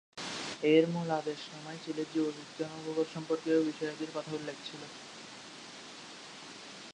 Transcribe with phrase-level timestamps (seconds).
[0.65, 4.81] এর মূল আদেশনামায় চিলির জীববিজ্ঞান ও ভূগোল সম্পর্কীয় বিষয়াদির কথা উল্লেখ ছিল।